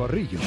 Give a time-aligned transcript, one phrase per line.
[0.00, 0.38] Corrillo.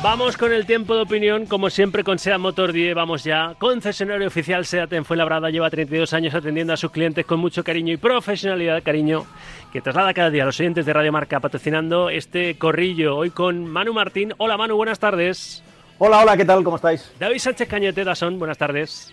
[0.00, 3.56] Vamos con el tiempo de opinión, como siempre con SEAT Motor 10, vamos ya.
[3.58, 7.92] Concesionario oficial SEAT en Fuenlabrada lleva 32 años atendiendo a sus clientes con mucho cariño
[7.92, 9.26] y profesionalidad, cariño,
[9.72, 13.16] que traslada cada día a los oyentes de Radio Marca patrocinando este corrillo.
[13.16, 14.32] Hoy con Manu Martín.
[14.38, 15.64] Hola Manu, buenas tardes.
[15.98, 16.62] Hola, hola, ¿qué tal?
[16.62, 17.12] ¿Cómo estáis?
[17.18, 19.12] David Sánchez Cañete, Dazón, buenas tardes.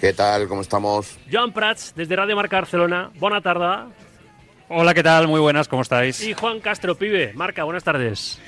[0.00, 0.48] ¿Qué tal?
[0.48, 1.18] ¿Cómo estamos?
[1.30, 3.92] Joan Prats, desde Radio Marca Barcelona, buena tarde.
[4.68, 5.28] Hola, ¿qué tal?
[5.28, 6.22] Muy buenas, ¿cómo estáis?
[6.22, 8.40] Y Juan Castro, pibe, Marca, buenas tardes.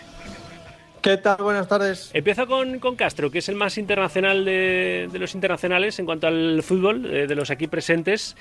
[1.02, 1.36] ¿Qué tal?
[1.36, 2.10] Buenas tardes.
[2.14, 6.26] Empiezo con, con Castro, que es el más internacional de, de los internacionales en cuanto
[6.26, 8.36] al fútbol, eh, de los aquí presentes.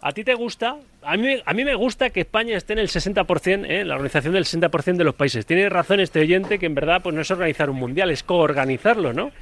[0.00, 0.76] ¿A ti te gusta?
[1.02, 3.80] A mí, a mí me gusta que España esté en el 60%, ¿eh?
[3.80, 5.44] en la organización del 60% de los países.
[5.44, 9.12] Tiene razón este oyente que en verdad pues no es organizar un mundial, es coorganizarlo,
[9.12, 9.32] ¿no?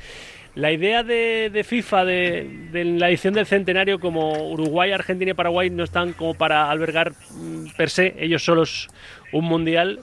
[0.55, 5.83] La idea de, FIFA de, la edición del centenario, como Uruguay, Argentina y Paraguay no
[5.83, 8.91] están como para albergar mm, per se ellos solos
[9.33, 10.01] un mundial.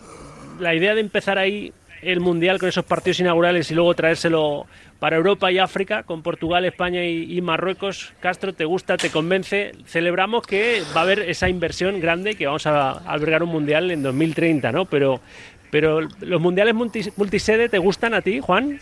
[0.59, 4.65] La idea de empezar ahí el mundial con esos partidos inaugurales y luego traérselo
[4.97, 8.13] para Europa y África con Portugal, España y, y, Marruecos.
[8.19, 8.97] Castro, ¿te gusta?
[8.97, 9.73] ¿Te convence?
[9.85, 14.02] Celebramos que va a haber esa inversión grande que vamos a albergar un mundial en
[14.02, 14.85] 2030, ¿no?
[14.85, 15.21] Pero,
[15.69, 18.79] pero los mundiales multi, multisede, ¿te gustan a ti, Juan?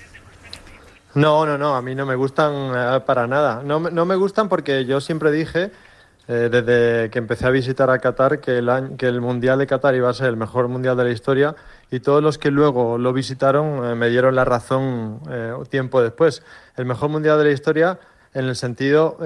[1.18, 3.64] No, no, no, a mí no me gustan eh, para nada.
[3.64, 5.72] No, no me gustan porque yo siempre dije
[6.28, 9.96] eh, desde que empecé a visitar a Qatar que el, que el Mundial de Qatar
[9.96, 11.56] iba a ser el mejor Mundial de la historia
[11.90, 15.20] y todos los que luego lo visitaron eh, me dieron la razón
[15.72, 16.44] tiempo después.
[16.76, 18.00] El mejor Mundial de la historia
[18.36, 19.18] en el sentido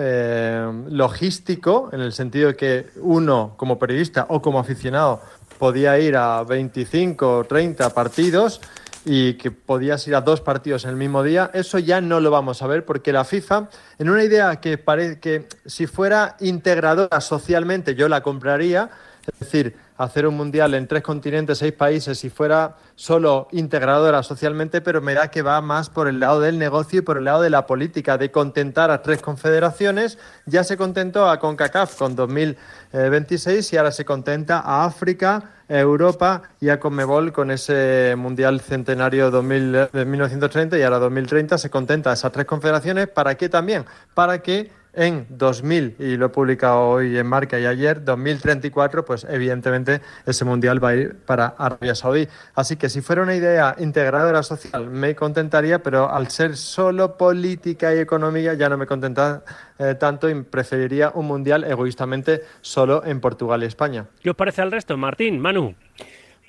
[0.88, 5.20] logístico, en el sentido de que uno como periodista o como aficionado
[5.60, 8.62] podía ir a 25 o 30 partidos
[9.06, 12.32] y que podías ir a dos partidos en el mismo día, eso ya no lo
[12.32, 17.22] vamos a ver porque la FIFA, en una idea que parece que si fuera integradora
[17.22, 18.90] socialmente yo la compraría,
[19.28, 24.82] es decir, hacer un mundial en tres continentes, seis países, si fuera solo integradora socialmente,
[24.82, 27.42] pero me da que va más por el lado del negocio y por el lado
[27.42, 30.18] de la política, de contentar a tres confederaciones.
[30.46, 36.70] Ya se contentó a CONCACAF con 2026 y ahora se contenta a África, Europa y
[36.70, 42.14] a Conmebol con ese mundial centenario 2000, de 1930 y ahora 2030 se contenta a
[42.14, 43.08] esas tres confederaciones.
[43.08, 43.86] ¿Para qué también?
[44.14, 49.26] Para que en 2000, y lo he publicado hoy en Marca y ayer, 2034, pues
[49.30, 52.28] evidentemente ese mundial va a ir para Arabia Saudí.
[52.56, 57.96] Así que si fuera una idea integradora social me contentaría, pero al ser solo política
[57.96, 59.44] y económica ya no me contenta
[59.80, 64.08] eh, tanto y preferiría un mundial egoístamente solo en Portugal y España.
[64.22, 65.74] ¿Qué os parece al resto, Martín, Manu?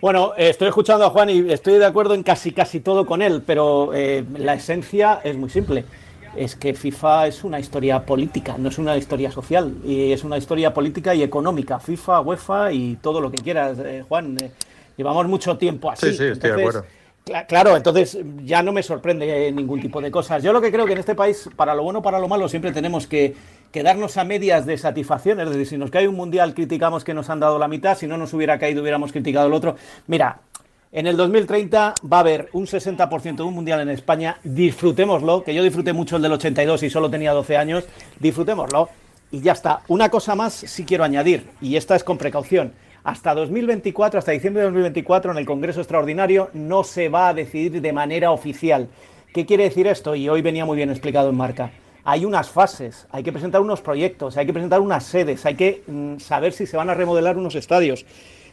[0.00, 3.22] Bueno, eh, estoy escuchando a Juan y estoy de acuerdo en casi casi todo con
[3.22, 5.84] él, pero eh, la esencia es muy simple
[6.36, 10.38] es que FIFA es una historia política, no es una historia social, y es una
[10.38, 11.78] historia política y económica.
[11.78, 14.36] FIFA, UEFA y todo lo que quieras, eh, Juan.
[14.42, 14.50] Eh,
[14.96, 16.10] llevamos mucho tiempo así.
[16.10, 16.86] Sí, sí, estoy entonces, de acuerdo.
[17.24, 20.42] Cl claro, entonces ya no me sorprende eh, ningún tipo de cosas.
[20.42, 22.48] Yo lo que creo que en este país, para lo bueno o para lo malo,
[22.48, 23.34] siempre tenemos que
[23.70, 25.38] quedarnos a medias de satisfacción.
[25.40, 27.96] Es decir, si nos cae un mundial, criticamos que nos han dado la mitad.
[27.96, 29.76] Si no nos hubiera caído, hubiéramos criticado el otro.
[30.08, 30.40] Mira,
[30.92, 34.36] en el 2030 va a haber un 60% de un mundial en España.
[34.44, 37.84] Disfrutémoslo, que yo disfruté mucho el del 82 y solo tenía 12 años.
[38.20, 38.90] Disfrutémoslo.
[39.30, 39.80] Y ya está.
[39.88, 42.74] Una cosa más sí quiero añadir, y esta es con precaución.
[43.04, 47.80] Hasta 2024, hasta diciembre de 2024, en el Congreso Extraordinario, no se va a decidir
[47.80, 48.88] de manera oficial.
[49.32, 50.14] ¿Qué quiere decir esto?
[50.14, 51.70] Y hoy venía muy bien explicado en marca.
[52.04, 55.82] Hay unas fases, hay que presentar unos proyectos, hay que presentar unas sedes, hay que
[55.86, 58.04] mm, saber si se van a remodelar unos estadios.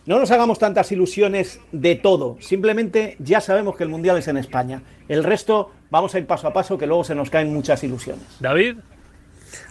[0.09, 2.37] No nos hagamos tantas ilusiones de todo.
[2.39, 4.81] Simplemente ya sabemos que el Mundial es en España.
[5.07, 8.25] El resto vamos a ir paso a paso, que luego se nos caen muchas ilusiones.
[8.39, 8.77] David.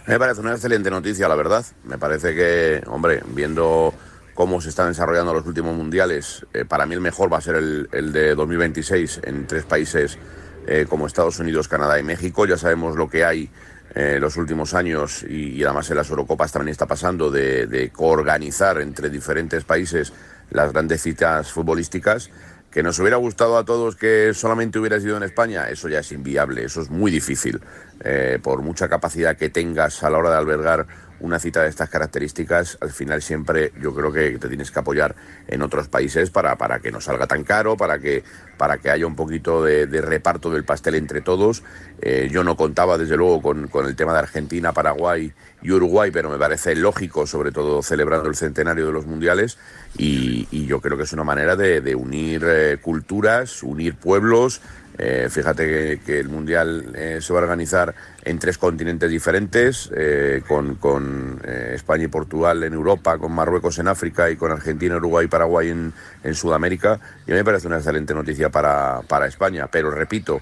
[0.07, 1.65] Me parece una excelente noticia, la verdad.
[1.83, 3.93] Me parece que, hombre, viendo
[4.33, 7.55] cómo se están desarrollando los últimos mundiales, eh, para mí el mejor va a ser
[7.55, 10.17] el, el de 2026 en tres países
[10.67, 12.45] eh, como Estados Unidos, Canadá y México.
[12.45, 13.49] Ya sabemos lo que hay
[13.95, 18.79] eh, los últimos años y, además en las Eurocopas también está pasando de, de coorganizar
[18.81, 20.13] entre diferentes países
[20.51, 22.29] las grandes citas futbolísticas.
[22.71, 26.11] Que nos hubiera gustado a todos que solamente hubiera sido en España, eso ya es
[26.11, 27.59] inviable, eso es muy difícil.
[28.01, 30.87] Eh, por mucha capacidad que tengas a la hora de albergar
[31.19, 35.15] una cita de estas características, al final siempre yo creo que te tienes que apoyar
[35.47, 38.23] en otros países para, para que no salga tan caro, para que,
[38.57, 41.63] para que haya un poquito de, reparto del pastel entre todos.
[42.01, 46.29] Eh, yo no contaba desde luego con, el tema de Argentina, Paraguay y Uruguay, pero
[46.29, 49.57] me parece lógico, sobre todo celebrando el centenario de los mundiales,
[49.97, 54.61] y, yo creo que es una manera de, de unir eh, culturas, unir pueblos,
[55.01, 60.41] Eh, fíjate que, el Mundial eh, se va a organizar en tres continentes diferentes, eh,
[60.45, 61.39] con,
[61.73, 65.69] España y Portugal en Europa, con Marruecos en África y con Argentina, Uruguay y Paraguay
[65.69, 66.99] en, en Sudamérica.
[67.25, 69.67] Y a mí me parece una excelente noticia para, España.
[69.71, 70.41] Pero repito,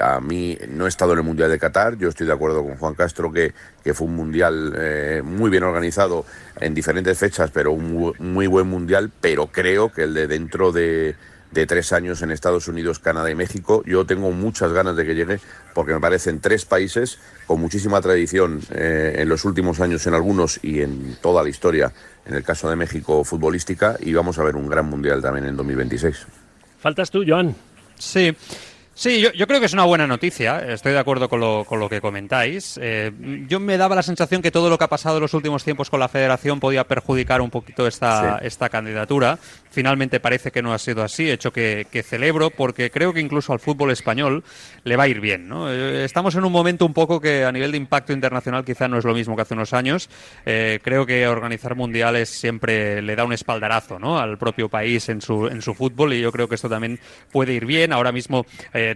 [0.00, 1.98] a mí no he estado en el Mundial de Qatar.
[1.98, 3.52] Yo estoy de acuerdo con Juan Castro que
[3.92, 6.24] fue un Mundial muy bien organizado
[6.60, 9.10] en diferentes fechas, pero un muy buen Mundial.
[9.20, 11.16] Pero creo que el de dentro de
[11.54, 13.82] de tres años en Estados Unidos, Canadá y México.
[13.86, 15.40] Yo tengo muchas ganas de que llegue
[15.72, 20.58] porque me parecen tres países con muchísima tradición eh, en los últimos años en algunos
[20.62, 21.92] y en toda la historia,
[22.26, 25.56] en el caso de México futbolística, y vamos a ver un gran mundial también en
[25.56, 26.26] 2026.
[26.80, 27.54] Faltas tú, Joan.
[27.98, 28.36] Sí.
[28.96, 30.60] Sí, yo, creo que es una buena noticia.
[30.72, 32.78] Estoy de acuerdo con lo, con lo que comentáis.
[32.80, 33.10] Eh,
[33.48, 35.90] yo me daba la sensación que todo lo que ha pasado en los últimos tiempos
[35.90, 39.36] con la federación podía perjudicar un poquito esta, esta candidatura.
[39.68, 43.58] Finalmente parece que no ha sido así, hecho que, celebro, porque creo que incluso al
[43.58, 44.44] fútbol español
[44.84, 45.48] le va a ir bien.
[45.48, 45.72] ¿no?
[45.72, 48.98] Eh, estamos en un momento un poco que a nivel de impacto internacional quizá no
[48.98, 50.08] es lo mismo que hace unos años.
[50.46, 54.20] Eh, creo que organizar mundiales siempre le da un espaldarazo ¿no?
[54.20, 57.00] al propio país en su, en su fútbol y yo creo que esto también
[57.32, 57.92] puede ir bien.
[57.92, 58.46] Ahora mismo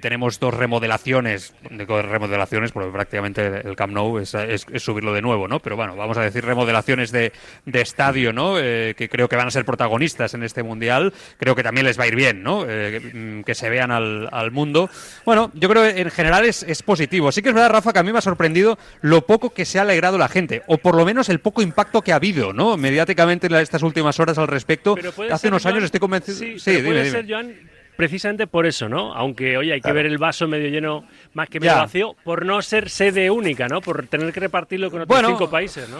[0.00, 4.36] tenemos dos remodelaciones, digo remodelaciones porque prácticamente el Camp Nou es,
[4.76, 5.60] subirlo de nuevo, ¿no?
[5.60, 7.32] Pero bueno, vamos a decir remodelaciones de,
[7.66, 8.58] estadio, ¿no?
[8.58, 11.12] Eh, que creo que van a ser protagonistas en este Mundial.
[11.38, 12.64] Creo que también les va a ir bien, ¿no?
[12.68, 14.90] Eh, que se vean al, mundo.
[15.24, 17.30] Bueno, yo creo que en general es, es positivo.
[17.32, 19.78] Sí que es verdad, Rafa, que a mí me ha sorprendido lo poco que se
[19.78, 22.76] ha alegrado la gente, o por lo menos el poco impacto que ha habido, ¿no?
[22.76, 24.96] Mediáticamente en estas últimas horas al respecto.
[25.30, 26.38] Hace unos años estoy convencido.
[26.38, 27.54] Sí, sí puede ser, Joan,
[27.98, 29.12] precisamente por eso, ¿no?
[29.12, 31.04] Aunque, oye, hay que ver el vaso medio lleno
[31.34, 33.80] más que medio vacío, por no ser sede única, ¿no?
[33.80, 35.98] Por tener que repartirlo con otros cinco países, ¿no?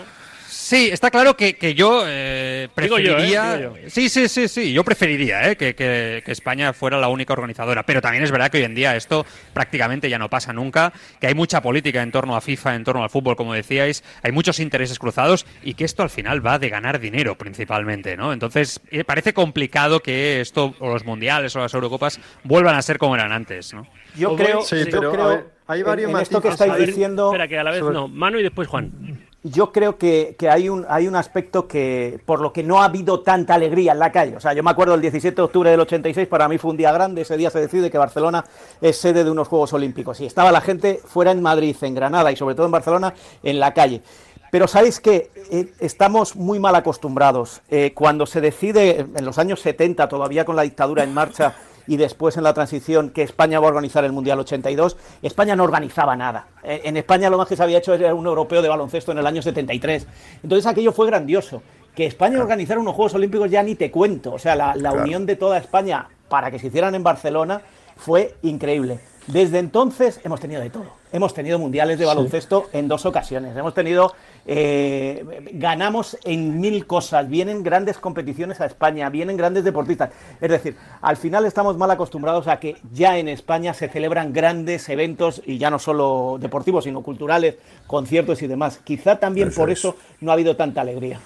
[0.48, 3.60] Sí, está claro que, que yo eh, preferiría.
[3.60, 3.90] Yo, ¿eh?
[3.90, 4.72] Sí, sí, sí, sí.
[4.72, 7.84] Yo preferiría eh, que, que, España fuera la única organizadora.
[7.84, 10.92] Pero también es verdad que hoy en día esto prácticamente ya no pasa nunca.
[11.20, 14.02] Que hay mucha política en torno a FIFA, en torno al fútbol, como decíais.
[14.22, 18.32] Hay muchos intereses cruzados y que esto al final va de ganar dinero principalmente, ¿no?
[18.32, 22.98] Entonces eh, parece complicado que esto, o los mundiales o las Eurocopas, vuelvan a ser
[22.98, 23.86] como eran antes, ¿no?
[24.16, 27.26] Yo creo, sí, pero, creo hay varios en, esto que estáis diciendo.
[27.26, 28.08] Espera, que a la vez no.
[28.08, 32.52] Mano y después Juan yo creo que, hay, un, hay un aspecto que por lo
[32.52, 34.37] que no ha habido tanta alegría en la calle.
[34.37, 36.76] O sea, yo me acuerdo el 17 de octubre del 86, para mí fue un
[36.76, 38.44] día grande, ese día se decide que Barcelona
[38.81, 40.20] es sede de unos Juegos Olímpicos.
[40.20, 43.61] Y estaba la gente fuera en Madrid, en Granada y sobre todo en Barcelona, en
[43.61, 44.02] la calle.
[44.50, 47.61] Pero sabéis que eh, estamos muy mal acostumbrados.
[47.69, 51.55] Eh, cuando se decide, en los años 70, todavía con la dictadura en marcha,
[51.88, 55.64] y después en la transición que España va a organizar el Mundial 82, España no
[55.64, 56.46] organizaba nada.
[56.62, 59.19] Eh, en España lo más que se había hecho era un europeo de baloncesto en
[59.19, 60.06] el año 73.
[60.43, 61.62] Entonces aquello fue grandioso.
[61.94, 64.35] Que España organizara unos Juegos Olímpicos ya ni te cuento.
[64.35, 67.62] O sea, la, unión de toda España para que se hicieran en Barcelona
[67.96, 69.00] fue increíble.
[69.26, 70.97] Desde entonces hemos tenido de todo.
[71.12, 73.56] Hemos tenido mundiales de baloncesto en dos ocasiones.
[73.56, 74.14] Hemos tenido
[74.50, 80.08] eh, ganamos en mil cosas, vienen grandes competiciones a España, vienen grandes deportistas.
[80.40, 84.88] Es decir, al final estamos mal acostumbrados a que ya en España se celebran grandes
[84.88, 87.56] eventos, y ya no solo deportivos, sino culturales,
[87.87, 88.81] conciertos y demás.
[88.82, 91.20] Quizá también por eso no ha habido tanta alegría.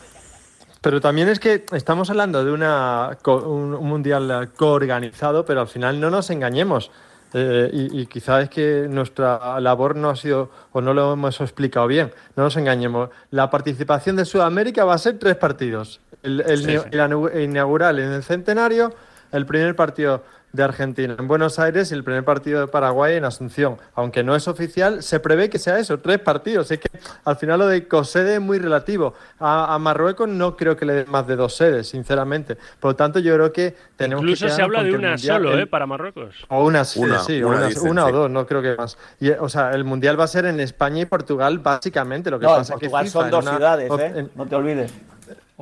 [0.81, 6.11] Pero también es que estamos hablando de una, un mundial coorganizado, pero al final no
[6.11, 6.91] nos engañemos.
[7.35, 11.87] Eh, y, quizás es que nuestra labor no ha sido o no lo hemos explicado
[11.87, 12.13] bien.
[12.37, 13.11] No nos engañemos.
[13.31, 16.01] La participación de Sudamérica va a ser tres partidos.
[16.23, 18.95] El, el inaugural en el centenario,
[19.33, 20.23] el primer partido
[20.53, 23.79] de Argentina en Buenos Aires y el primer partido de Paraguay en Asunción.
[23.95, 26.71] Aunque no es oficial, se prevé que sea eso, tres partidos.
[26.71, 26.91] Es que
[27.25, 29.15] al final lo de COSEDE es muy relativo.
[29.39, 32.57] A, Marruecos no creo que le den más de dos sedes, sinceramente.
[32.79, 35.67] Por lo tanto, yo creo que tenemos Incluso se habla de una solo, ¿eh?
[35.67, 36.45] Para Marruecos.
[36.49, 38.99] O una, sí, una, o dos, no creo que más.
[39.21, 42.31] Y, o sea, el Mundial va a ser en España y Portugal, básicamente.
[42.31, 44.29] Lo que pasa que son dos ciudades, ¿eh?
[44.35, 44.93] No te olvides.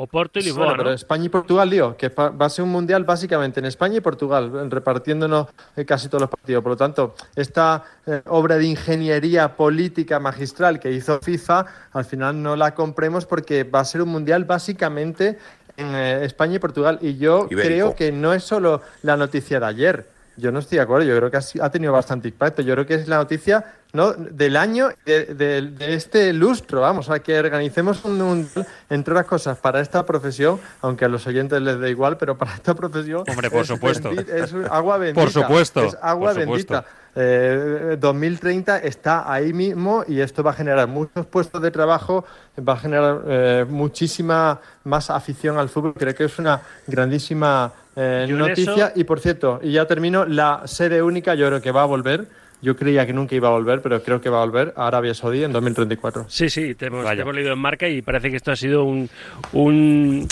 [0.02, 0.74] Oporto y Lisboa.
[0.78, 4.00] pero España y Portugal, digo, que va a ser un mundial básicamente en España y
[4.00, 6.62] Portugal, repartiéndonos eh, casi todos los partidos.
[6.62, 12.42] Por lo tanto, esta eh, obra de ingeniería política magistral que hizo FIFA, al final
[12.42, 15.38] no la compremos porque va a ser un mundial básicamente
[15.76, 16.98] en eh, España y Portugal.
[17.02, 20.06] Y yo creo que no es solo la noticia de ayer.
[20.38, 22.62] Yo no estoy de acuerdo, yo creo que ha tenido bastante impacto.
[22.62, 24.12] Yo creo que es la noticia ¿no?
[24.12, 28.48] del año de, este lustro, vamos, a que organicemos un,
[28.88, 32.54] entre otras cosas, para esta profesión, aunque a los oyentes les dé igual, pero para
[32.54, 33.24] esta profesión...
[33.28, 34.10] Hombre, por supuesto.
[34.10, 35.20] es agua bendita.
[35.20, 35.84] Por supuesto.
[35.84, 36.84] Es agua bendita.
[37.14, 42.24] 2030 está ahí mismo y esto va a generar muchos puestos de trabajo,
[42.56, 45.94] va a generar muchísima más afición al fútbol.
[45.94, 48.92] Creo que es una grandísima noticia.
[48.94, 52.28] Y por cierto, y ya termino, la sede única yo creo que va a volver
[52.62, 55.14] yo creía que nunca iba a volver, pero creo que va a volver a Arabia
[55.14, 56.26] Saudí en 2034.
[56.28, 59.08] Sí, sí, te hemos, leído en marca y parece que esto ha sido un,
[59.52, 60.26] un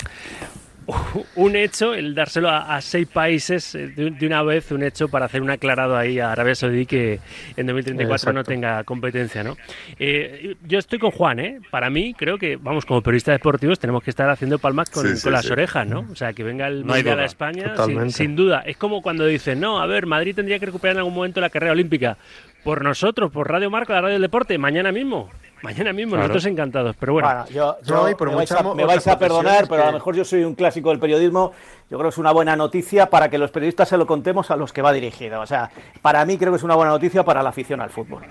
[1.35, 5.41] un hecho, el dárselo a, seis países eh, de, una vez, un hecho para hacer
[5.41, 7.19] un aclarado ahí a Arabia Saudí que
[7.55, 9.57] en 2034 no tenga competencia, ¿no?
[9.99, 11.59] Eh, yo estoy con Juan, ¿eh?
[11.69, 15.51] Para mí, creo que, vamos, como periodistas deportivos tenemos que estar haciendo palmas con, las
[15.51, 16.05] orejas, ¿no?
[16.11, 17.73] O sea, que venga el Mundial a España,
[18.09, 18.63] sin, duda.
[18.65, 21.49] Es como cuando dicen, no, a ver, Madrid tendría que recuperar en algún momento la
[21.49, 22.17] carrera olímpica.
[22.63, 25.29] Por nosotros, por Radio Marca, la Radio del Deporte, mañana mismo.
[25.61, 27.45] Mañana mismo, nosotros encantados, pero bueno.
[27.49, 27.77] yo,
[28.75, 31.51] me, vais a, perdonar, pero a lo mejor yo soy un clásico del periodismo.
[31.89, 34.55] Yo creo que es una buena noticia para que los periodistas se lo contemos a
[34.55, 35.41] los que va dirigido.
[35.41, 35.69] O sea,
[36.01, 38.23] para mí creo que es una buena noticia para la afición al fútbol.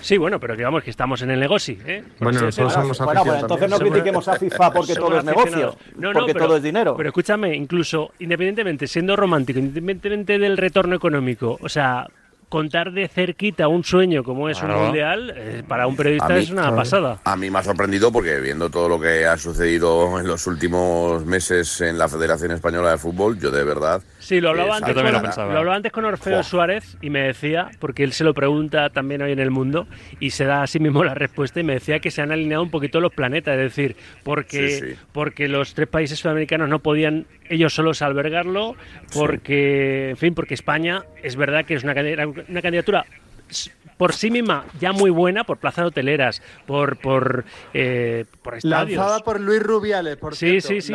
[0.00, 1.76] Sí, bueno, pero digamos que estamos en el negocio.
[1.86, 2.02] ¿eh?
[2.20, 6.12] Bueno, nosotros somos bueno, pues entonces no critiquemos a FIFA porque todo es negocio, no,
[6.12, 6.96] porque todo es dinero.
[6.96, 12.06] Pero escúchame, incluso independientemente, siendo romántico, independientemente del retorno económico, o sea,
[12.50, 16.74] contar de cerquita un sueño como es un mundial, eh, para un periodista es una
[16.74, 17.20] pasada.
[17.24, 21.24] A mí me ha sorprendido porque viendo todo lo que ha sucedido en los últimos
[21.24, 24.02] meses en la Federación Española de Fútbol, yo de verdad...
[24.18, 28.24] Sí, lo hablaba, antes, con, antes con Orfeo Suárez y me decía, porque él se
[28.24, 29.86] lo pregunta también hoy en el mundo
[30.18, 32.64] y se da a sí mismo la respuesta y me decía que se han alineado
[32.64, 37.74] un poquito los planetas, es decir, porque, porque los tres países sudamericanos no podían ellos
[37.74, 38.76] solos albergarlo,
[39.12, 41.94] porque, en fin, porque España es verdad que es una,
[42.48, 43.04] una candidatura
[44.00, 48.96] por sí misma ya muy buena, por plazas hoteleras, por por, eh, por estadios.
[48.96, 50.94] Lanzada por Luis Rubiales, por sí, Sí, sí,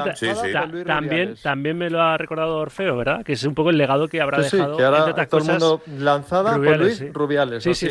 [0.83, 3.23] también, también me lo ha recordado Orfeo, ¿verdad?
[3.23, 4.75] Que es un poco el legado que habrá dejado.
[4.75, 7.63] que ahora todo el mundo lanzada por Luis Rubiales.
[7.63, 7.89] Sí, sí,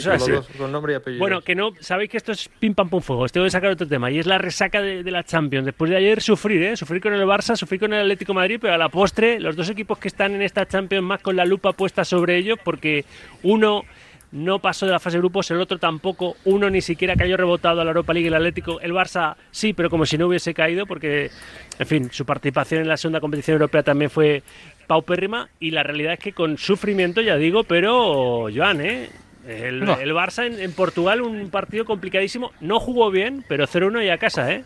[0.59, 1.21] con nombre y apellido.
[1.21, 3.23] Bueno, que no, sabéis que esto es pim pam pum fuego.
[3.23, 5.65] Os tengo que sacar otro tema y es la resaca de, de la Champions.
[5.65, 6.77] Después de ayer sufrir, ¿eh?
[6.77, 9.71] Sufrir con el Barça, sufrir con el Atlético Madrid, pero a la postre, los dos
[9.71, 13.05] equipos que están en esta Champions más con la lupa puesta sobre ellos, porque
[13.45, 13.85] uno
[14.35, 17.81] no pasó de la fase de grupos, el otro tampoco, uno ni siquiera cayó rebotado
[17.81, 20.87] a la Europa League, el Atlético, el Barça sí, pero como si no hubiese caído,
[20.87, 21.31] porque,
[21.79, 24.43] en fin, su participación en la segunda competición europea también fue
[24.89, 29.09] paupérrima, y la realidad es que con sufrimiento, ya digo, pero, Joan, ¿eh?
[29.47, 34.19] El, Barça en, en, Portugal, un partido complicadísimo, no jugó bien, pero 0-1 y a
[34.19, 34.65] casa, ¿eh?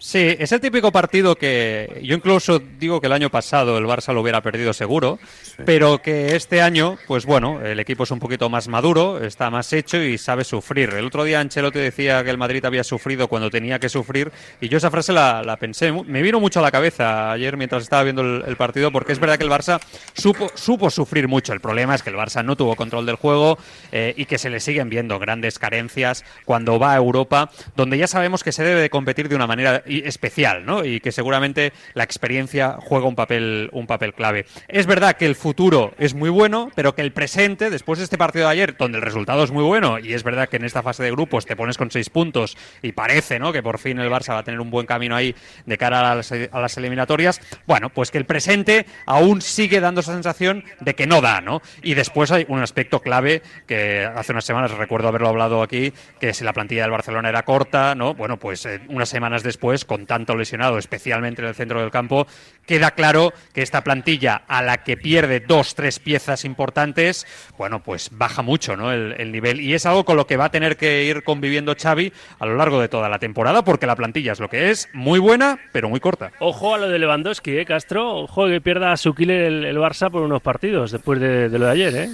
[0.00, 4.14] Sí, es el típico partido que yo incluso digo que el año pasado el Barça
[4.14, 5.18] lo hubiera perdido seguro,
[5.64, 9.72] pero que este año, pues bueno, el equipo es un poquito más maduro, está más
[9.72, 10.90] hecho y sabe sufrir.
[10.90, 14.68] El otro día Ancelotti decía que el Madrid había sufrido cuando tenía que sufrir y
[14.68, 18.22] yo esa frase la, pensé, me vino mucho a la cabeza ayer mientras estaba viendo
[18.22, 19.80] el, partido porque es verdad que el Barça
[20.14, 21.52] supo, supo sufrir mucho.
[21.52, 23.58] El problema es que el Barça no tuvo control del juego
[23.90, 28.06] eh, y que se le siguen viendo grandes carencias cuando va a Europa, donde ya
[28.06, 30.84] sabemos que se debe de competir de una manera especial, ¿no?
[30.84, 34.46] Y que seguramente la experiencia juega un papel, un papel clave.
[34.68, 38.18] Es verdad que el futuro es muy bueno, pero que el presente, después de este
[38.18, 40.82] partido de ayer, donde el resultado es muy bueno, y es verdad que en esta
[40.82, 43.52] fase de grupos te pones con seis puntos y parece, ¿no?
[43.52, 45.34] Que por fin el Barça va a tener un buen camino ahí
[45.66, 47.40] de cara a las, eliminatorias.
[47.66, 51.62] Bueno, pues que el presente aún sigue dando esa sensación de que no da, ¿no?
[51.82, 56.34] Y después hay un aspecto clave que hace unas semanas recuerdo haberlo hablado aquí, que
[56.34, 58.14] si la plantilla del Barcelona era corta, ¿no?
[58.14, 62.26] Bueno, pues eh, unas semanas después con tanto lesionado, especialmente en el centro del campo,
[62.66, 68.10] queda claro que esta plantilla, a la que pierde dos, tres piezas importantes, bueno, pues
[68.12, 68.92] baja mucho ¿no?
[68.92, 69.60] el, nivel.
[69.60, 72.56] Y es algo con lo que va a tener que ir conviviendo Xavi a lo
[72.56, 75.88] largo de toda la temporada, porque la plantilla es lo que es, muy buena, pero
[75.88, 76.32] muy corta.
[76.40, 78.16] Ojo a lo de Lewandowski, ¿eh, Castro?
[78.16, 81.70] Ojo que pierda a su killer el, Barça por unos partidos después de, lo de
[81.70, 82.10] ayer, ¿eh?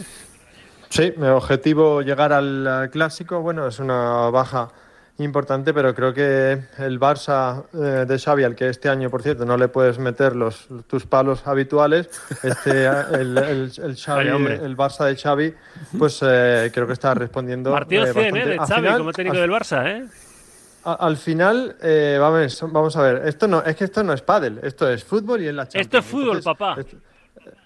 [0.91, 4.71] Sí, mi objetivo llegar al clásico, bueno, es una baja
[5.19, 9.45] importante, pero creo que el Barça eh, de Xavi, al que este año, por cierto,
[9.45, 12.11] no le puedes meter los tus palos habituales,
[12.43, 15.55] este, el, el, el, Barça de Xavi,
[15.97, 17.71] pues eh, creo que está respondiendo.
[17.71, 18.47] Partido 100, ¿eh?
[18.47, 20.07] De Xavi como técnico del Barça, ¿eh?
[20.85, 21.77] al final,
[22.21, 25.41] vamos, vamos a ver, esto no, es que esto no es pádel, esto es fútbol
[25.41, 25.87] y en la Champions.
[25.87, 26.77] Esto es fútbol, papá.
[26.79, 26.99] Esto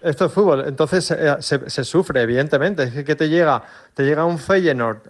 [0.01, 2.83] es fútbol, entonces eh, se, sufre, evidentemente.
[2.83, 5.01] Es que te llega, te llega un Feyenoord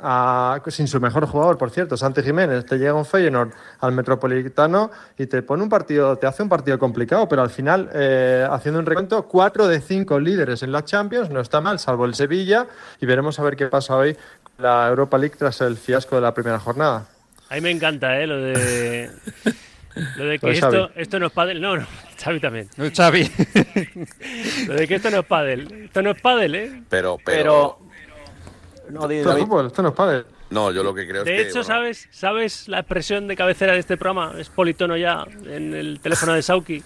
[0.68, 5.28] sin su mejor jugador, por cierto, Santi Jiménez, te llega un Feyenoord al Metropolitano y
[5.28, 8.86] te pone un partido, te hace un partido complicado, pero al final, eh, haciendo un
[8.86, 12.68] recuento, cuatro de cinco líderes en la Champions, no está mal, salvo el Sevilla,
[13.00, 16.22] y veremos a ver qué pasa hoy con la Europa League tras el fiasco de
[16.22, 17.06] la primera jornada.
[17.50, 18.28] A mí me encanta, ¿eh?
[18.28, 19.10] Lo de...
[20.18, 21.88] Lo de que esto, esto no es pádel, no, no,
[22.24, 22.70] Xavi también.
[22.78, 23.24] No, Xavi.
[24.68, 25.84] Lo de que esto no es pádel.
[25.86, 26.84] Esto no es pádel, ¿eh?
[26.90, 27.80] Pero, pero,
[28.90, 30.24] No, esto es fútbol, esto no es padre.
[30.50, 31.44] No, yo lo que creo de es que.
[31.44, 34.34] De hecho, ¿sabes, ¿sabes la expresión de cabecera de este programa?
[34.40, 36.84] Es politono ya en el teléfono de Sauki.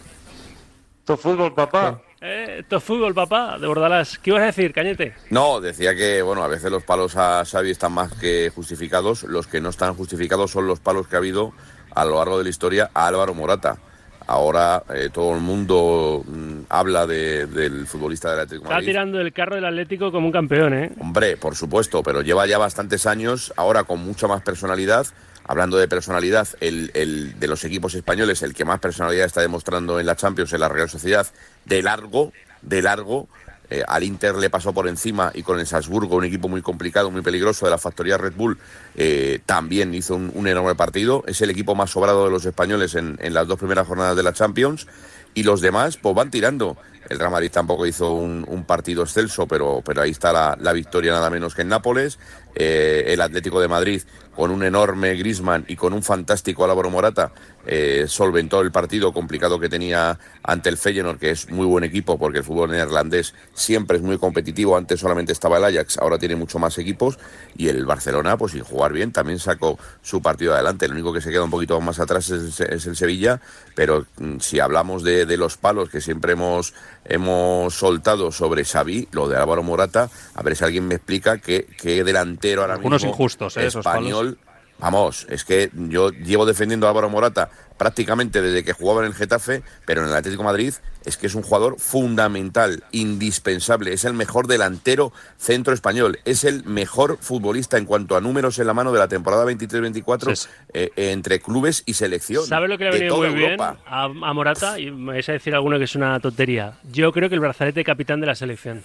[0.99, 2.01] Esto es fútbol, papá.
[2.21, 4.17] Eh, esto es fútbol, papá, de Bordalás.
[4.17, 5.13] ¿Qué ibas a decir, Cañete?
[5.29, 9.23] No, decía que, bueno, a veces los palos a Xavi están más que justificados.
[9.23, 11.51] Los que no están justificados son los palos que ha habido
[11.93, 13.77] a lo largo de la historia a Álvaro Morata.
[14.25, 19.33] Ahora eh, todo el mundo mm, habla de, del futbolista del Atlético Está tirando el
[19.33, 20.91] carro del Atlético como un campeón, ¿eh?
[20.99, 25.07] Hombre, por supuesto, pero lleva ya bastantes años, ahora con mucha más personalidad.
[25.45, 29.99] Hablando de personalidad, el, el de los equipos españoles, el que más personalidad está demostrando
[29.99, 31.27] en la Champions, en la Real Sociedad,
[31.65, 32.31] de largo,
[32.61, 33.27] de largo,
[33.69, 37.09] eh, al Inter le pasó por encima y con el Salzburgo, un equipo muy complicado,
[37.09, 38.57] muy peligroso de la factoría Red Bull,
[38.95, 41.23] eh, también hizo un, enorme partido.
[41.27, 44.33] Es el equipo más sobrado de los españoles en, las dos primeras jornadas de la
[44.33, 44.87] Champions
[45.33, 46.77] y los demás pues van tirando.
[47.09, 51.29] El Real Madrid tampoco hizo un, partido excelso, pero, pero ahí está la, victoria nada
[51.29, 52.19] menos que en Nápoles.
[52.55, 54.01] Eh, el Atlético de Madrid
[54.35, 57.31] con un enorme Grisman y con un fantástico Álvaro Morata
[57.65, 62.17] eh, solventó el partido complicado que tenía ante el Feyenoord, que es muy buen equipo
[62.17, 64.75] porque el fútbol neerlandés siempre es muy competitivo.
[64.75, 67.19] Antes solamente estaba el Ajax, ahora tiene mucho más equipos
[67.55, 70.85] y el Barcelona, pues sin jugar bien, también sacó su partido adelante.
[70.85, 73.39] El único que se queda un poquito más atrás es, el Sevilla,
[73.75, 76.73] pero mm, si hablamos de, los palos que siempre hemos,
[77.05, 82.03] hemos soltado sobre Xavi, lo de Álvaro Morata, a ver si alguien me explica qué
[82.03, 83.67] delantero ahora Algunos mismo injustos, ¿eh?
[83.67, 84.37] español
[84.79, 89.13] Vamos, es que yo llevo defendiendo a Álvaro Morata prácticamente desde que jugaba en el
[89.13, 90.73] Getafe, pero en el Atlético de Madrid
[91.05, 96.65] es que es un jugador fundamental, indispensable, es el mejor delantero centro español, es el
[96.65, 100.49] mejor futbolista en cuanto a números en la mano de la temporada 23-24 sí.
[100.73, 102.45] eh, entre clubes y selección.
[102.45, 103.71] ¿Sabe lo que le ha venido muy Europa?
[103.71, 104.79] bien a, a, Morata?
[104.79, 106.73] Y me vais a decir alguno que es una tontería.
[106.91, 108.83] Yo creo que el brazalete capitán de la selección.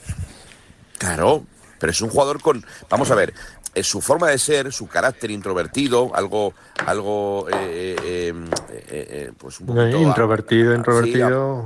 [0.98, 1.44] Claro,
[1.78, 2.64] pero es un jugador con.
[2.88, 3.34] Vamos a ver,
[3.74, 6.54] es su forma de ser, su carácter introvertido, algo,
[6.86, 8.34] algo, eh, eh,
[8.88, 11.64] eh, pues un poquito introvertido, a, introvertido,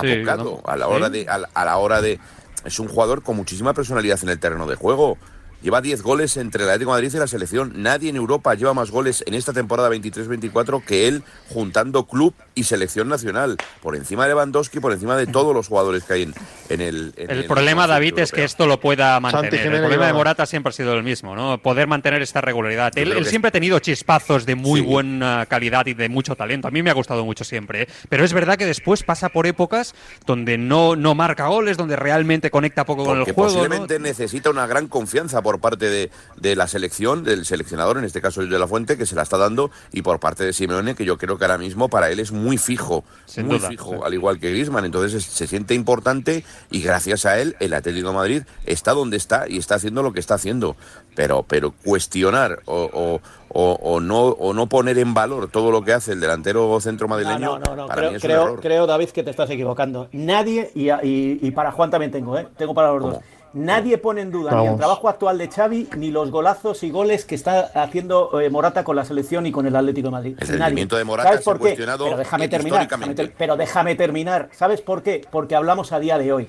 [0.00, 0.62] sí, ¿no?
[0.64, 2.18] a la hora de, a, a la hora de,
[2.64, 5.18] es un jugador con muchísima personalidad en el terreno de juego.
[5.62, 7.72] Lleva 10 goles entre el Atlético de Madrid y la selección.
[7.76, 12.64] Nadie en Europa lleva más goles en esta temporada 23-24 que él, juntando club y
[12.64, 13.56] selección nacional.
[13.82, 16.34] Por encima de Lewandowski, por encima de todos los jugadores que hay en,
[16.68, 17.14] en el.
[17.16, 18.24] En el, el, problema, David, europeo.
[18.24, 19.66] es que esto lo pueda mantener.
[19.66, 21.58] El problema de Morata siempre ha sido el mismo, ¿no?
[21.58, 22.96] Poder mantener esta regularidad.
[22.96, 24.86] Él, él, siempre ha tenido chispazos de muy sí.
[24.86, 26.68] buena calidad y de mucho talento.
[26.68, 27.82] A mí me ha gustado mucho siempre.
[27.82, 27.88] ¿eh?
[28.08, 29.94] Pero es verdad que después pasa por épocas
[30.26, 33.54] donde no, no marca goles, donde realmente conecta poco Porque con el juego.
[33.54, 34.06] Posiblemente ¿no?
[34.06, 38.40] necesita una gran confianza por parte de, de, la selección, del seleccionador, en este caso
[38.40, 41.04] el de la Fuente, que se la está dando, y por parte de Simeone, que
[41.04, 44.00] yo creo que ahora mismo para él es muy fijo, Sin muy duda, fijo, sí.
[44.04, 44.84] al igual que Griezmann.
[44.84, 49.16] Entonces es, se siente importante y gracias a él el Atlético de Madrid está donde
[49.16, 50.74] está y está haciendo lo que está haciendo.
[51.14, 55.82] Pero, pero cuestionar o, o, o, o no, o no poner en valor todo lo
[55.82, 58.48] que hace el delantero centro madrileño, no, no, no, para creo, mí es creo, un
[58.48, 58.60] error.
[58.60, 60.08] creo, David, que te estás equivocando.
[60.12, 62.46] Nadie, y, y, y para Juan también tengo, ¿eh?
[62.58, 63.12] tengo para los ¿Cómo?
[63.14, 63.22] dos.
[63.56, 67.24] Nadie pone en duda ni el trabajo actual de Xavi ni los golazos y goles
[67.24, 70.36] que está haciendo eh, Morata con la selección y con el Atlético de Madrid.
[70.38, 71.60] El rendimiento de Morata ¿Sabes por qué?
[71.60, 72.80] cuestionado Pero déjame terminar.
[72.80, 73.22] déjame históricamente.
[73.28, 74.48] ter- pero déjame terminar.
[74.52, 75.22] ¿Sabes por qué?
[75.30, 76.48] Porque hablamos a día de hoy.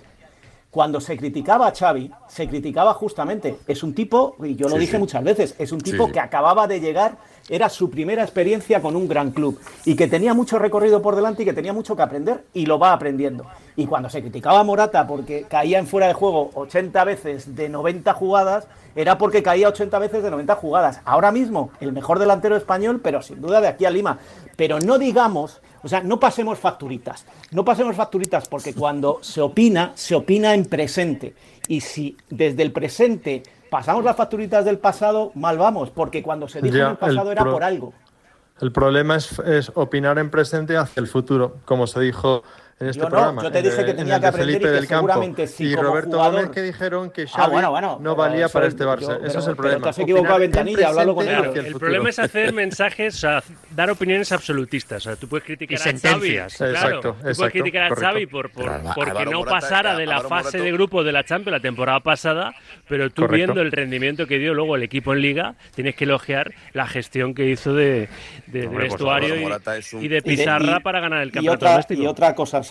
[0.69, 3.57] Cuando se criticaba a Xavi, se criticaba justamente.
[3.67, 4.97] Es un tipo, y yo lo Sí, dije sí.
[4.99, 7.17] muchas veces, es un tipo Sí, que acababa de llegar,
[7.49, 11.43] era su primera experiencia con un gran club y que tenía mucho recorrido por delante
[11.43, 13.45] y que tenía mucho que aprender y lo va aprendiendo.
[13.77, 17.69] Y cuando se criticaba a Morata porque caía en fuera de juego 80 veces de
[17.69, 20.99] 90 jugadas, era porque caía 80 veces de 90 jugadas.
[21.05, 24.17] Ahora mismo, el mejor delantero español, pero sin duda de aquí a Lima.
[24.57, 27.25] Pero no digamos, o sea, no pasemos facturitas.
[27.51, 31.35] No pasemos facturitas porque cuando se opina, se opina en presente.
[31.67, 36.61] Y si desde el presente pasamos las facturitas del pasado, mal vamos, porque cuando se
[36.61, 37.93] dijo Ya, en el pasado el era por algo.
[38.59, 42.43] El problema es, es opinar en presente hacia el futuro, como se dijo
[42.79, 43.41] en este Yo no, programa.
[43.41, 45.07] yo te dije el- que en tenía el que de aprender y que del Campo.
[45.07, 48.15] seguramente sí, y como Roberto jugador- Gómez que dijeron que Ah, Xavi bueno, bueno, no
[48.15, 48.99] valía para es- este Barça.
[49.01, 49.83] yo- Ese pero- es el problema.
[49.83, 51.79] te has equivocado, Ventanilla, háblalo con hacia El futuro.
[51.79, 53.43] problema es hacer mensajes, o sea,
[53.75, 55.05] dar opiniones absolutistas.
[55.05, 56.55] O sea, tú puedes criticar Y a Xavi, sentencias.
[56.57, 58.07] claro, Exacto, tú puedes exacto, criticar a correcto.
[58.11, 60.71] Xavi por, por- Pero Alva- porque Álvaro no Morata- pasara de la Álvaro fase de
[60.71, 62.53] grupos de la Champions la temporada pasada,
[62.87, 63.35] pero tú Correcto.
[63.35, 67.33] viendo el rendimiento que dio luego el equipo en Liga, tienes que elogiar la gestión
[67.33, 68.07] que hizo de,
[68.45, 71.71] de- Hombre, vestuario y- y, de Y pizarra y- para ganar el y campeonato otra,
[71.71, 72.01] doméstico.
[72.03, 72.63] y otra cosa,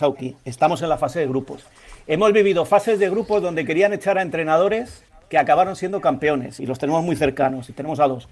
[0.45, 1.65] Estamos en la fase de grupos.
[2.07, 6.65] Hemos vivido fases de grupos donde querían echar a entrenadores que acabaron siendo campeones, y
[6.65, 8.29] los tenemos muy cercanos, y tenemos a dos.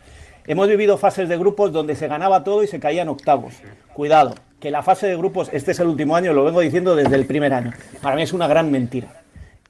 [0.48, 3.56] Hemos vivido fases de grupos donde se ganaba todo y se caía en octavos.
[3.94, 7.16] Cuidado, que la fase de grupos, este es el último año, lo vengo diciendo desde
[7.16, 7.72] el primer año.
[8.02, 9.08] Para mí es una gran mentira.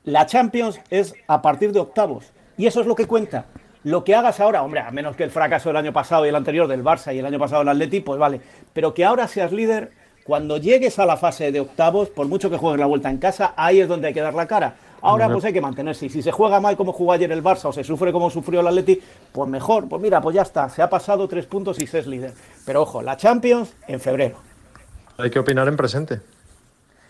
[0.03, 2.31] La Champions es a partir de octavos.
[2.57, 3.45] Y eso es lo que cuenta.
[3.83, 6.35] Lo que hagas ahora, hombre, a menos que el fracaso del año pasado y el
[6.35, 8.41] anterior del Barça y el año pasado del Atleti, pues vale.
[8.73, 9.91] Pero que ahora seas líder,
[10.25, 13.53] cuando llegues a la fase de octavos, por mucho que juegues la vuelta en casa,
[13.55, 14.73] ahí es donde hay que dar la cara.
[15.03, 16.07] Ahora pues hay que mantenerse.
[16.07, 18.61] Y si se juega mal como jugó ayer el Barça o se sufre como sufrió
[18.61, 18.99] el Atleti,
[19.31, 19.87] pues mejor.
[19.87, 20.67] Pues mira, pues ya está.
[20.67, 22.33] Se ha pasado tres puntos y se es líder.
[22.65, 24.37] Pero ojo, la Champions en febrero.
[25.19, 26.21] Hay que opinar en presente.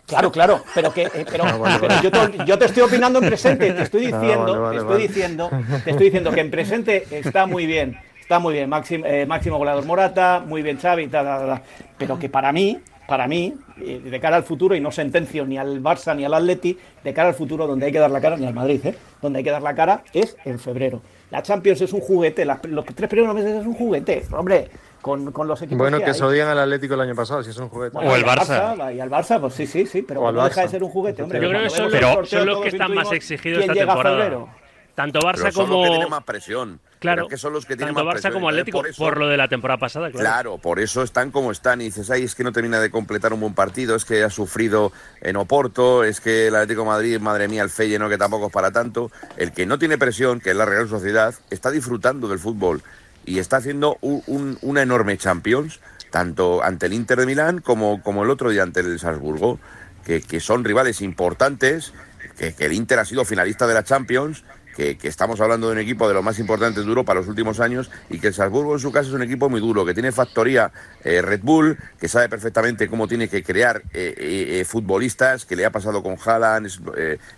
[0.08, 3.28] Claro, claro, pero que eh, pero, Ah, pero yo, te, yo te estoy opinando en
[3.28, 5.49] presente, te estoy diciendo, vale, vale, te estoy diciendo,
[5.84, 9.58] te estoy diciendo que en presente está muy bien, está muy bien, máximo, eh, máximo
[9.58, 11.62] goleador Morata, muy bien Xavi, tal, tal, tal,
[11.97, 15.58] pero que para mí, para mí, eh, de cara al futuro y no sentencio ni
[15.58, 18.36] al Barça ni al Atleti, de cara al futuro donde hay que dar la cara
[18.38, 18.96] ni al Madrid, ¿eh?
[19.22, 21.02] donde hay que dar la cara es en febrero.
[21.32, 24.70] La Champions es un juguete, la- los tres primeros meses es un juguete, hombre,
[25.02, 26.15] con, con los equipos Bueno, que que hay.
[26.15, 27.94] se lo digan al Atlético el año pasado, si es un juguete.
[27.94, 28.96] Bueno, O el al Barça.
[28.96, 31.41] Y al Barça, pues sí, sí, sí, pero no deja de ser un juguete, hombre.
[31.41, 34.18] Yo creo que son, los- sorteo, son los que están más exigidos quién esta temporada.
[34.18, 34.50] febrero.
[34.96, 35.76] Tanto Pero Barça son como.
[35.80, 36.80] los que tienen más presión.
[37.06, 38.88] Claro, Pero es que son los que tienen tanto más Barça como Entonces, Atlético, por,
[38.88, 40.24] eso- lo de la temporada pasada, claro.
[40.24, 41.82] Claro, por eso están como están.
[41.82, 44.30] Y dices, ay, es que no termina de completar un buen partido, es que ha
[44.30, 44.91] sufrido
[45.22, 48.54] en Oporto, es que el Atlético de Madrid, madre mía, el Feyenoord, que tampoco es
[48.54, 49.12] para tanto.
[49.38, 52.82] El que no tiene presión, que es la Real Sociedad, está disfrutando del fútbol
[53.26, 55.80] y está haciendo un- un- una enorme Champions,
[56.12, 59.60] tanto ante el Inter de Milán como, como el otro día ante el Salzburgo,
[60.06, 61.91] que, que son rivales importantes,
[62.38, 64.44] que, que el Inter ha sido finalista de la Champions
[64.76, 67.90] que, estamos hablando de un equipo de los más importantes de Europa los últimos años
[68.10, 70.72] y que el Salzburgo en su caso es un equipo muy duro, que tiene factoría
[71.04, 75.66] eh, Red Bull, que sabe perfectamente cómo tiene que crear eh, eh, futbolistas, que le
[75.66, 76.66] ha pasado con Haaland,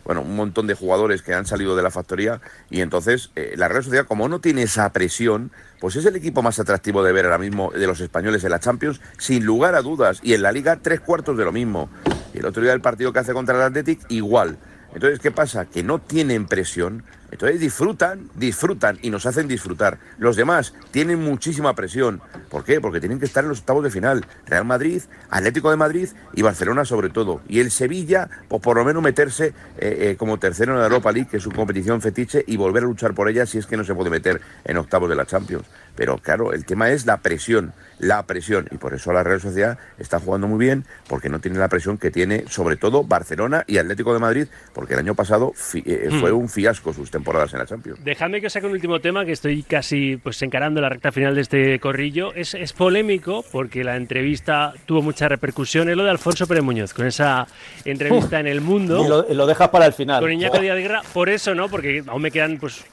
[0.04, 3.84] bueno, un montón de jugadores que han salido de la factoría y entonces la Real
[3.84, 7.38] Sociedad como no tiene esa presión, pues es el equipo más atractivo de ver ahora
[7.38, 10.80] mismo de los españoles en la Champions, sin lugar a dudas, y en la Liga
[10.82, 11.90] tres cuartos de lo mismo.
[12.34, 14.58] Y el otro día el partido que hace contra el Athletic igual.
[14.94, 15.66] Entonces, ¿qué pasa?
[15.66, 17.04] Que no tienen presión.
[17.32, 20.00] Entonces disfrutan, disfrutan y nos hacen disfrutar.
[20.18, 22.22] Los demás tienen muchísima presión.
[22.50, 22.80] ¿Por qué?
[22.80, 24.26] Porque tienen que estar en los octavos de final.
[24.46, 27.42] Real Madrid, Atlético de Madrid y Barcelona sobre todo.
[27.48, 31.12] Y el Sevilla, pues por lo menos meterse eh, eh, como tercero en la Europa
[31.12, 33.78] League, que es su competición fetiche, y volver a luchar por ella si es que
[33.78, 35.66] no se puede meter en octavos de la Champions.
[35.96, 38.68] Pero claro, el tema es la presión, la presión.
[38.72, 41.98] Y por eso la Real Sociedad está jugando muy bien, porque no tiene la presión
[41.98, 46.32] que tiene sobre todo Barcelona y Atlético de Madrid, porque el año pasado eh, fue
[46.32, 48.04] un fiasco sus temporadas en la Champions.
[48.04, 51.34] Dejadme que os saque un último tema que estoy casi pues encarando la recta final
[51.36, 52.34] de este corrillo.
[52.34, 55.90] Es, es polémico porque la entrevista tuvo mucha repercusión.
[55.90, 57.48] Es lo de Alfonso Pérez Muñoz, con esa
[57.86, 59.04] entrevista en El Mundo.
[59.04, 60.22] Y lo, lo dejas para el final.
[60.22, 61.70] Con Iñaco Díaz de Guerra, por eso, ¿no?
[61.70, 62.86] Porque aún me quedan pues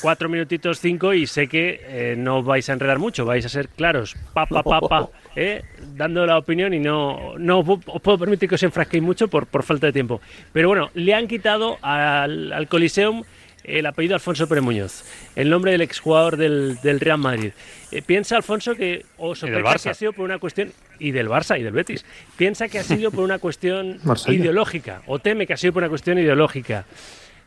[0.00, 3.68] cuatro minutitos, cinco, y sé que eh, no vais a enredar mucho, vais a ser
[3.68, 5.62] claros, pa, pa, pa, pa, ¿eh?
[5.94, 9.46] dando la opinión y no, no os os puedo permitir que os enfrasquéis mucho por,
[9.46, 10.20] por falta de tiempo.
[10.52, 13.24] Pero bueno, le han quitado al, al Coliseum
[13.66, 17.52] el apellido Alfonso Pérez Muñoz, el nombre del exjugador del, del Real Madrid.
[17.92, 19.82] Eh, piensa, Alfonso, que o sospecha Barça.
[19.84, 22.04] que ha sido por una cuestión y del Barça y del Betis.
[22.36, 23.98] Piensa que ha sido por una cuestión
[24.28, 26.84] ideológica o teme que ha sido por una cuestión ideológica.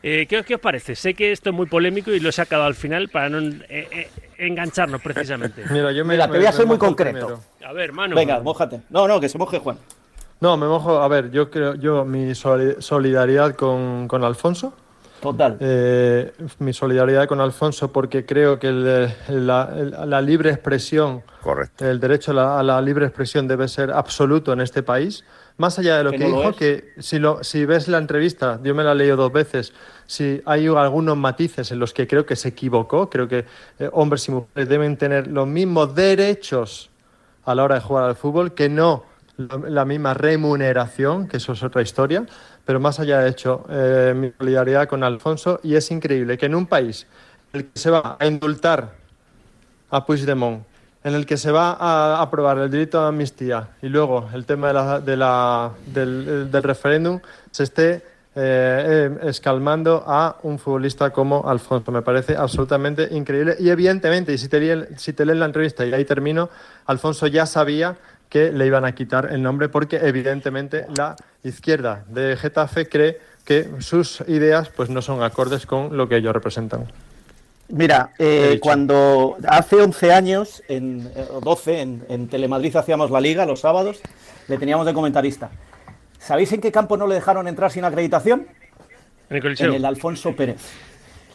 [0.02, 0.94] Eh, ¿qué, os- qué os parece?
[0.96, 3.86] Sé que esto es muy polémico y lo he sacado al final para no eh,
[3.90, 5.62] eh, engancharnos precisamente.
[5.70, 7.26] Mira, yo me, Mira, te voy a ser muy concreto.
[7.26, 7.40] primero.
[7.66, 8.16] A ver, mano.
[8.16, 8.80] Venga, mójate.
[8.88, 9.76] No, no, que se moje Juan.
[10.40, 11.02] No, me mojo.
[11.02, 14.72] A ver, yo creo, yo mi soli- solidaridad con, con Alfonso.
[15.20, 15.56] Total.
[15.60, 19.14] Eh, mi solidaridad con Alfonso porque creo que el-
[19.46, 21.86] la, el- la libre expresión, Correcto.
[21.86, 25.24] el derecho a la, a la libre expresión debe ser absoluto en este país.
[25.58, 27.98] Más allá de lo Que que, no lo dijo, que si, lo, si ves la
[27.98, 29.74] entrevista, yo me la he leído dos veces,
[30.06, 33.44] si hay algunos matices en los que creo que se equivocó, creo que
[33.78, 36.88] eh, hombres y mujeres deben tener los mismos derechos
[37.44, 39.04] a la hora de jugar al fútbol, que no
[39.68, 42.24] la misma remuneración, que eso es otra historia,
[42.64, 46.54] pero más allá de hecho, eh, mi solidaridad con Alfonso, y es increíble que en
[46.54, 47.06] un país
[47.52, 48.92] en el que se va a indultar
[49.90, 50.62] a Puigdemont,
[51.02, 54.68] en el que se va a aprobar el delito de amnistía y luego el tema
[54.68, 58.02] de la- de la- del, del referéndum, se esté
[58.36, 61.90] eh, eh, escalmando a un futbolista como Alfonso.
[61.90, 63.56] Me parece absolutamente increíble.
[63.58, 66.48] Y evidentemente, y si te, si te leen la entrevista, y ahí termino,
[66.86, 67.96] Alfonso ya sabía
[68.30, 73.68] que le iban a quitar el nombre porque evidentemente la izquierda de Getafe cree que
[73.80, 76.86] sus ideas pues no son acordes con lo que ellos representan.
[77.68, 83.20] Mira, eh, cuando hace 11 años, en, eh, o 12, en, en Telemadrid hacíamos la
[83.20, 84.00] liga los sábados,
[84.48, 85.50] le teníamos de comentarista.
[86.18, 88.46] ¿Sabéis en qué campo no le dejaron entrar sin acreditación?
[89.28, 89.72] En el En Coliseo.
[89.72, 90.60] el Alfonso Pérez.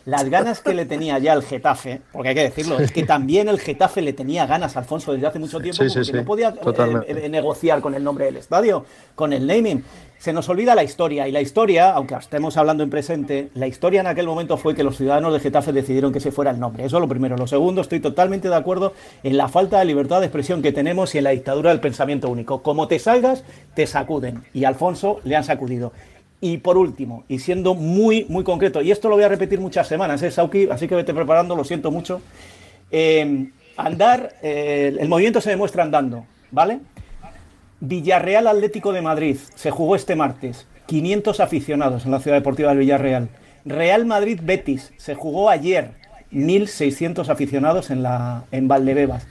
[0.05, 3.49] Las ganas que le tenía ya el Getafe, porque hay que decirlo, es que también
[3.49, 7.21] el Getafe le tenía ganas a Alfonso desde hace mucho tiempo, porque no podía eh,
[7.23, 9.83] eh, negociar con el nombre del estadio, con el naming.
[10.19, 14.01] Se nos olvida la historia, y la historia, aunque estemos hablando en presente, la historia
[14.01, 16.85] en aquel momento fue que los ciudadanos de Getafe decidieron que se fuera el nombre.
[16.85, 17.35] Eso es lo primero.
[17.35, 21.13] Lo segundo, estoy totalmente de acuerdo en la falta de libertad de expresión que tenemos
[21.15, 22.63] y en la dictadura del pensamiento único.
[22.63, 23.43] Como te salgas,
[23.75, 24.43] te sacuden.
[24.53, 25.91] Y a Alfonso le han sacudido.
[26.45, 29.87] Y por último, y siendo muy, muy concreto, y esto lo voy a repetir muchas
[29.87, 30.69] semanas, ¿eh, Sauki?
[30.69, 32.21] Así que vete preparando, lo siento mucho.
[32.91, 36.81] Eh, andar, eh, el movimiento se demuestra andando, ¿vale?
[37.79, 42.77] Villarreal Atlético de Madrid se jugó este martes, 500 aficionados en la Ciudad Deportiva del
[42.77, 43.29] Villarreal.
[43.65, 45.93] Real Madrid Betis se jugó ayer,
[46.31, 49.25] 1.600 aficionados en, la, en Valdebebas.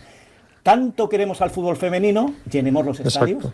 [0.64, 3.52] Tanto queremos al fútbol femenino, llenemos los estadios.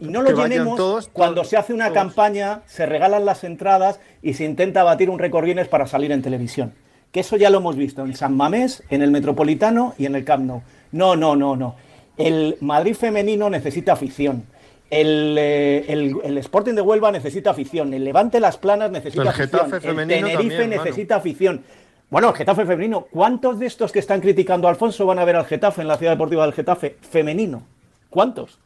[0.00, 4.34] Y no lo llenemos todos, cuando se hace una campaña, se regalan las entradas y
[4.34, 6.74] se intenta batir un récord Guinness para salir en televisión.
[7.12, 10.24] Que eso ya lo hemos visto en San Mamés, en el Metropolitano y en el
[10.24, 10.62] Camp Nou.
[10.92, 11.76] No, no, no, no.
[12.16, 14.44] El Madrid femenino necesita afición.
[14.90, 17.94] El, eh, el, Sporting de Huelva necesita afición.
[17.94, 20.00] El Levante Las Planas necesita afición.
[20.00, 21.62] el Tenerife necesita afición.
[22.10, 23.08] Bueno, el Getafe femenino.
[23.10, 25.96] ¿Cuántos de estos que están criticando a Alfonso van a ver al Getafe en la
[25.96, 27.62] ciudad deportiva del Getafe femenino?
[28.10, 28.58] ¿Cuántos?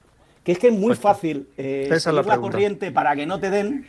[0.49, 3.51] Que es que es muy pues, fácil eh, la, la corriente para que no te
[3.51, 3.87] den,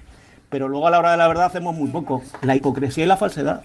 [0.49, 2.21] pero luego a la hora de la verdad hacemos muy poco.
[2.41, 3.61] La hipocresía y la falsedad.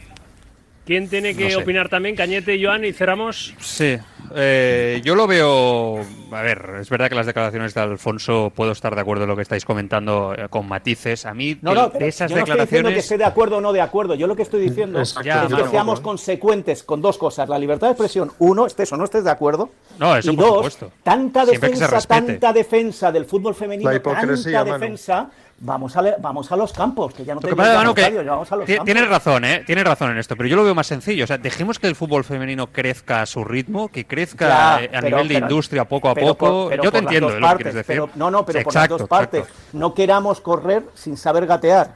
[0.87, 2.15] ¿Quién tiene que opinar también?
[2.15, 3.53] Cañete, Joan, y cerramos.
[3.59, 3.97] Sí,
[4.35, 6.01] eh, yo lo veo.
[6.33, 9.37] A ver, es verdad que las declaraciones de Alfonso puedo estar de acuerdo en lo
[9.37, 11.27] que estáis comentando eh, con matices.
[11.27, 12.49] A mí, no, no, de esas yo no declaraciones.
[12.49, 14.15] Estoy diciendo que esté de acuerdo o no de acuerdo.
[14.15, 15.33] Yo lo que estoy diciendo es, que
[15.71, 19.31] seamos consecuentes con dos cosas: la libertad de expresión, uno, estés o no estés de
[19.31, 19.71] acuerdo.
[19.99, 20.93] No, eso y por dos, supuesto.
[21.03, 25.31] tanta defensa, tanta defensa del fútbol femenino, tanta defensa
[25.65, 28.85] vamos a, vamos a los campos, que ya no tenemos vamos a los campos.
[28.85, 29.63] Tienes razón, ¿eh?
[29.67, 31.25] Tienes razón en esto, pero yo lo veo más sencillo.
[31.25, 35.01] O sea, dejemos que el fútbol femenino crezca a su ritmo, que crezca eh, a
[35.01, 36.71] nivel de industria poco a poco.
[36.71, 38.03] yo te entiendo lo que quieres decir.
[38.15, 39.47] no, no, pero por las dos partes.
[39.73, 41.95] No queramos correr sin saber gatear.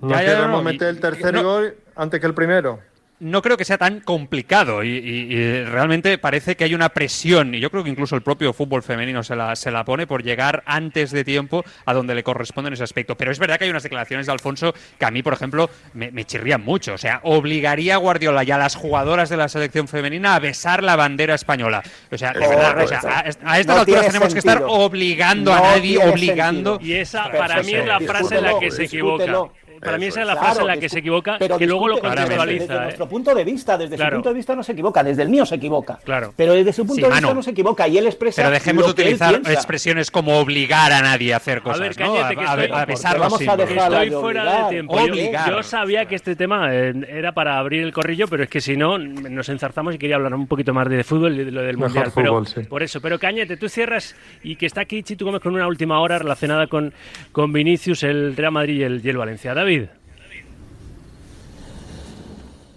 [0.00, 2.89] No queremos meter el tercer gol antes que el primero
[3.20, 7.70] no creo que sea tan complicado y, realmente parece que hay una presión y yo
[7.70, 11.10] creo que incluso el propio fútbol femenino se la, se la pone por llegar antes
[11.10, 13.16] de tiempo a donde le corresponde en ese aspecto.
[13.16, 16.24] Pero es verdad que hay unas declaraciones de Alfonso que a mí, por ejemplo, me,
[16.24, 16.94] chirrían mucho.
[16.94, 20.82] O sea, obligaría a Guardiola y a las jugadoras de la selección femenina a besar
[20.82, 21.82] la bandera española.
[22.10, 26.78] O sea, de verdad, a, estas alturas tenemos que estar obligando a nadie, obligando.
[26.82, 29.50] Y esa para mí es la frase en la que se equivoca.
[29.80, 31.98] Para mí esa es la frase en la que se equivoca, pero que luego lo
[31.98, 32.64] contextualiza.
[32.64, 32.82] Desde, ¿eh?
[32.82, 35.46] nuestro punto de vista, desde su punto de vista no se equivoca, desde el mío
[35.46, 35.98] se equivoca.
[36.04, 36.34] Claro.
[36.36, 38.42] Pero desde su punto de vista no se equivoca y él expresa.
[38.42, 41.80] Pero dejemos de utilizar expresiones como obligar a nadie a hacer cosas.
[41.80, 42.42] A ver, Cañete, ¿no?
[42.42, 44.96] a, a, estoy, vamos a estoy fuera de tiempo.
[45.06, 48.76] Yo, sabía que este tema eh, era para abrir el corrillo, pero es que si
[48.76, 51.76] no, nos enzarzamos y quería hablar un poquito más de fútbol y de lo del
[51.78, 52.12] mundial.
[52.14, 53.00] pero, Por eso.
[53.00, 56.66] Pero Cañete, tú cierras y que está aquí Chitu Gómez con una última hora relacionada
[56.66, 56.92] con,
[57.32, 59.54] con Vinicius, el Real Madrid y el, y el Valencia.
[59.54, 59.69] David.
[59.70, 59.99] David?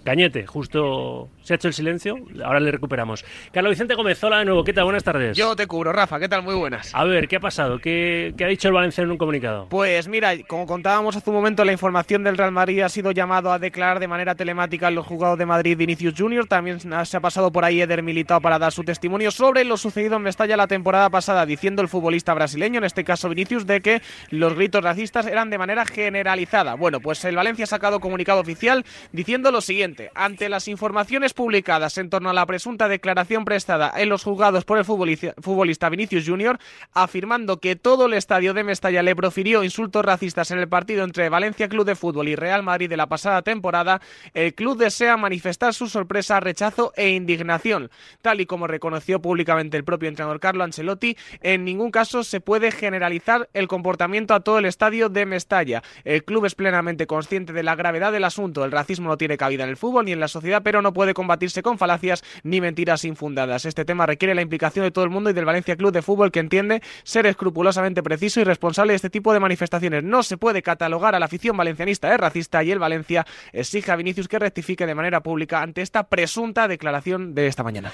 [0.04, 3.24] Cañete, justo se ha hecho el silencio, ahora le recuperamos.
[3.52, 4.84] Carlos Vicente Gómez, hola de nuevo, ¿qué tal?
[4.84, 5.34] Buenas tardes.
[5.34, 6.42] Yo te cubro, Rafa, ¿qué tal?
[6.42, 6.94] Muy buenas.
[6.94, 7.78] A ver, ¿qué ha pasado?
[7.78, 9.66] ¿Qué, ha dicho el Valenciano en un comunicado?
[9.70, 13.50] Pues mira, como contábamos hace un momento, la información del Real Madrid ha sido llamado
[13.50, 16.46] a declarar de manera telemática en los jugados de Madrid Vinicius Junior.
[16.46, 20.16] También se ha pasado por ahí Eder Militao para dar su testimonio sobre lo sucedido
[20.16, 24.02] en Mestalla la temporada pasada, diciendo el futbolista brasileño, en este caso Vinicius, de que
[24.28, 26.74] los gritos racistas eran de manera generalizada.
[26.74, 31.98] Bueno, pues el Valencia ha sacado comunicado oficial diciendo lo siguiente, ante las informaciones publicadas
[31.98, 36.58] en torno a la presunta declaración prestada en los juzgados por el futbolista Vinicius Junior,
[36.92, 41.28] afirmando que todo el estadio de Mestalla le profirió insultos racistas en el partido entre
[41.28, 44.00] Valencia Club de Fútbol y Real Madrid de la pasada temporada,
[44.32, 47.90] el club desea manifestar su sorpresa, rechazo e indignación.
[48.22, 52.72] Tal y como reconoció públicamente el propio entrenador Carlo Ancelotti, en ningún caso se puede
[52.72, 55.82] generalizar el comportamiento a todo el estadio de Mestalla.
[56.04, 58.64] El club es plenamente consciente de la gravedad del asunto.
[58.64, 61.14] El racismo no tiene cabida en el fútbol ni en la sociedad, pero no puede
[61.14, 63.66] combatirse con falacias ni mentiras infundadas.
[63.66, 66.32] Este tema requiere la implicación de todo el mundo y del Valencia Club de Fútbol
[66.32, 70.02] que entiende ser escrupulosamente preciso y responsable de este tipo de manifestaciones.
[70.02, 73.96] No se puede catalogar a la afición valencianista de racista y el Valencia exige a
[73.96, 77.92] Vinicius que rectifique de manera pública ante esta presunta declaración de esta mañana.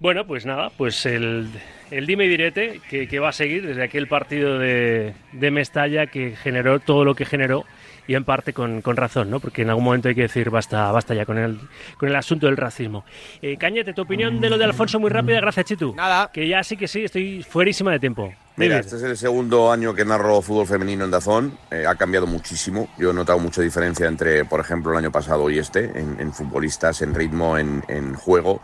[0.00, 1.50] Bueno, pues nada, pues el,
[1.90, 5.14] dime y direte que, va a seguir desde aquel partido de
[5.52, 7.66] Mestalla que generó todo lo que generó
[8.10, 9.38] y en parte con, con, razón, ¿no?
[9.38, 11.60] Porque en algún momento hay que decir basta, basta ya con el,
[11.96, 13.04] con el asunto del racismo.
[13.40, 15.94] Eh, Cañete, tu opinión de lo de Alfonso muy rápida, gracias Chitu.
[15.94, 16.28] Nada.
[16.32, 18.34] Que ya sí que sí, estoy fuerísima de tiempo.
[18.56, 21.56] Mira, este es el segundo año que narro fútbol femenino en Dazón.
[21.70, 22.88] Eh, ha cambiado muchísimo.
[22.98, 26.32] Yo he notado mucha diferencia entre, por ejemplo, el año pasado y este, en, en
[26.32, 28.60] futbolistas, en ritmo, en, en juego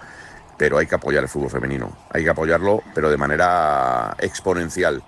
[0.59, 1.93] pero hay que apoyar el fútbol femenino.
[2.11, 5.03] Hay que apoyarlo, pero de manera exponencial.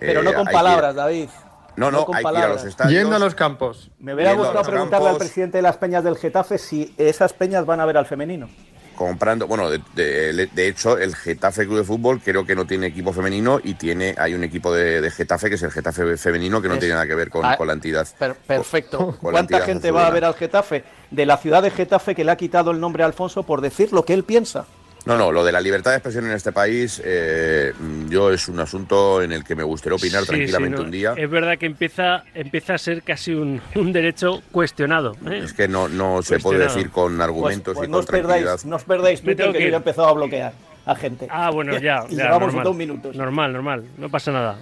[0.00, 0.98] Pero no con palabras, que...
[0.98, 1.28] David.
[1.76, 2.44] No, no, con hay palabras.
[2.44, 3.02] que ir a los estadios.
[3.02, 3.90] Yendo a los campos.
[3.98, 5.10] Me hubiera gustado preguntarle campos.
[5.10, 8.48] al presidente de las peñas del Getafe si esas peñas van a ver al femenino.
[8.94, 12.86] Comprando, bueno, de, de, de, hecho, el Getafe Club de Fútbol creo que no tiene
[12.86, 16.62] equipo femenino y tiene hay un equipo de, de Getafe que es el Getafe femenino
[16.62, 18.06] que no es, tiene nada que ver con, ah, con la entidad.
[18.16, 18.98] Per, perfecto.
[18.98, 20.84] Con, con ¿Cuánta entidad gente va a ver al Getafe?
[21.10, 23.92] De la ciudad de Getafe que le ha quitado el nombre a Alfonso por decir
[23.92, 24.64] lo que él piensa.
[25.06, 27.72] No, no, lo de la libertad de expresión en este país, eh,
[28.08, 30.90] yo es un asunto en el que me gustaría opinar sí, tranquilamente sí, no, un
[30.90, 31.14] día.
[31.16, 35.14] Es verdad que empieza, empieza a ser casi un, un derecho cuestionado.
[35.30, 35.42] ¿eh?
[35.44, 38.10] Es que no, no se puede decir con argumentos pues, pues y no con os
[38.10, 40.52] perdáis, no os perdáis Twitter, que, que yo he empezado a bloquear
[40.86, 41.26] a gente.
[41.30, 42.04] Ah, bueno, ya.
[42.08, 43.16] y ya llevamos normal, dos minutos.
[43.16, 44.58] Normal, normal, no pasa nada.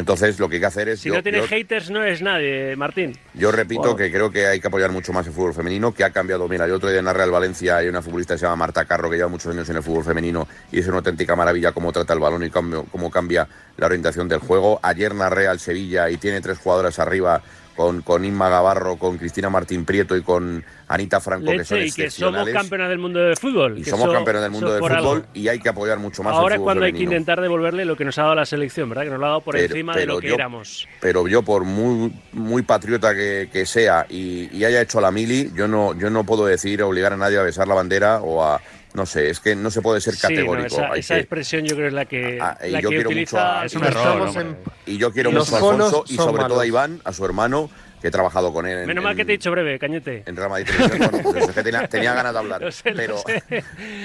[0.00, 1.00] Entonces, lo que hay que hacer es.
[1.00, 3.16] Si yo, no tienes yo, haters, no es nadie, Martín.
[3.34, 6.10] Yo repito que creo que hay que apoyar mucho más el fútbol femenino, que ha
[6.10, 6.48] cambiado.
[6.48, 8.84] Mira, yo otro día en la Real Valencia hay una futbolista que se llama Marta
[8.86, 11.92] Carro, que lleva muchos años en el fútbol femenino y es una auténtica maravilla cómo
[11.92, 14.80] trata el balón y cómo, cómo cambia la orientación del juego.
[14.82, 17.42] Ayer narré al Sevilla y tiene tres jugadoras arriba
[17.76, 21.90] con, con Inma Gavarro, con Cristina Martín Prieto y con Anita Franco, que son y
[21.92, 23.78] que somos campeonas del mundo del fútbol.
[23.78, 25.26] y somos campeones del mundo por fútbol algo.
[25.34, 27.96] y hay que apoyar mucho más Ahora el es cuando hay que intentar devolverle lo
[27.96, 29.04] que nos ha dado la selección, ¿verdad?
[29.04, 30.88] Que nos lo ha dado por Pero- encima de pero lo que yo- éramos.
[31.00, 35.50] pero yo por muy muy patriota que, que sea y, y haya hecho la mili,
[35.54, 38.60] yo no yo no puedo decir obligar a nadie a besar la bandera o a
[38.94, 40.66] no sé, es que no se puede ser Sí, no, categórico.
[40.66, 42.96] esa, hay esa que- expresión yo creo es la que, Ah, y la yo que
[42.96, 43.36] quiero utiliza.
[43.36, 44.40] mucho a- Es un y- error, Estamos ¿no?
[44.40, 46.66] en- y yo quiero los mucho a Alfonso y sobre todo a.
[46.66, 49.32] Iván, a su hermano, que he trabajado con él en, Menos mal en- que te
[49.32, 50.22] he dicho breve, cañete.
[50.26, 51.10] en Real Madrid Televisión.
[51.12, 52.92] Bueno, pues es que tenía, tenía ganas de hablar, sé,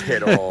[0.08, 0.50] pero.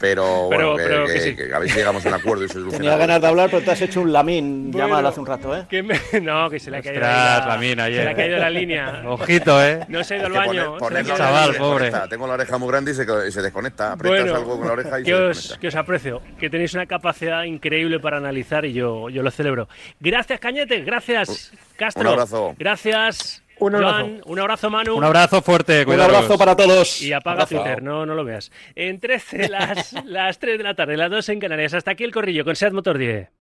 [0.00, 1.36] Pero pero bueno, que, pero que- que sí.
[1.36, 2.78] que a ver si llegamos a un acuerdo y se soluciona.
[2.84, 5.56] Tenía ganas de hablar, pero te has hecho un lamín Bueno, llamado hace un rato,
[5.56, 5.66] ¿eh?
[5.68, 7.98] que me- No, que se le ha caído Ostras, la, Lamine, ayer.
[7.98, 9.02] Se le ha caído la línea.
[9.06, 9.80] Ojito, ¿eh?
[9.88, 10.76] No se ha ido al baño.
[10.78, 11.92] poner- poner Chaval, pobre.
[12.08, 13.92] Tengo la oreja muy grande y se, y se desconecta.
[13.92, 16.74] Aprietas Bueno, algo con la oreja y que se os, que os aprecio, que tenéis
[16.74, 19.68] una capacidad increíble para analizar y yo, yo lo celebro.
[20.00, 22.10] Gracias, Cañete, gracias, Castro.
[22.10, 22.54] abrazo.
[22.58, 23.94] Gracias, Un abrazo.
[23.98, 24.94] Joan, un abrazo, Manu.
[24.96, 26.16] Un abrazo fuerte, Un cuidaros.
[26.16, 27.02] abrazo para todos.
[27.02, 27.56] Y apaga Abrazo.
[27.56, 28.50] Twitter, no, no lo veas.
[28.74, 31.74] En 13, las, las 3 de la tarde, las 2 en Canarias.
[31.74, 33.28] Hasta aquí el corrillo con Seat Motor 10.